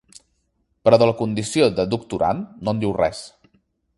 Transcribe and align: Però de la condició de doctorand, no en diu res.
Però 0.87 0.97
de 1.01 1.09
la 1.09 1.15
condició 1.19 1.69
de 1.81 1.85
doctorand, 1.93 2.43
no 2.65 2.75
en 2.75 2.83
diu 2.87 2.97
res. 3.03 3.23